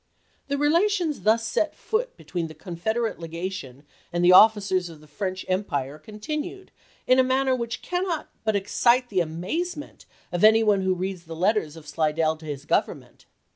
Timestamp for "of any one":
10.31-10.81